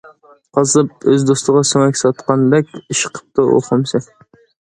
[0.57, 4.05] -قاسساپ ئۆز دوستىغا سۆڭەك ساتقاندەك ئىش قىپتۇ، ئۇ خۇمسى.